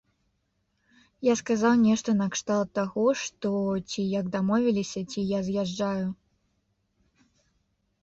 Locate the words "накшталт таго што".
2.21-3.53